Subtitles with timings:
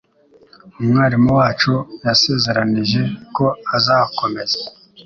[0.79, 1.73] Umwarimu wacu
[2.05, 3.01] yasezeranije
[3.35, 3.45] ko
[3.77, 4.57] azakomeza